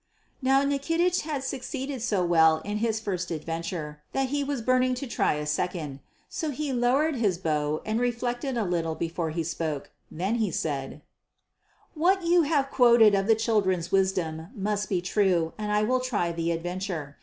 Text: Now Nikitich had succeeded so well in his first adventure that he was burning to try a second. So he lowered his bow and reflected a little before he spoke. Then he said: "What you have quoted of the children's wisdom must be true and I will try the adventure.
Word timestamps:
Now 0.41 0.63
Nikitich 0.63 1.21
had 1.21 1.43
succeeded 1.43 2.01
so 2.01 2.25
well 2.25 2.57
in 2.65 2.77
his 2.79 2.99
first 2.99 3.29
adventure 3.29 4.01
that 4.13 4.29
he 4.29 4.43
was 4.43 4.63
burning 4.63 4.95
to 4.95 5.05
try 5.05 5.33
a 5.35 5.45
second. 5.45 5.99
So 6.27 6.49
he 6.49 6.73
lowered 6.73 7.17
his 7.17 7.37
bow 7.37 7.83
and 7.85 7.99
reflected 7.99 8.57
a 8.57 8.63
little 8.65 8.95
before 8.95 9.29
he 9.29 9.43
spoke. 9.43 9.91
Then 10.09 10.37
he 10.41 10.49
said: 10.49 11.03
"What 11.93 12.25
you 12.25 12.41
have 12.41 12.71
quoted 12.71 13.13
of 13.13 13.27
the 13.27 13.35
children's 13.35 13.91
wisdom 13.91 14.47
must 14.55 14.89
be 14.89 15.01
true 15.03 15.53
and 15.59 15.71
I 15.71 15.83
will 15.83 15.99
try 15.99 16.31
the 16.31 16.49
adventure. 16.49 17.17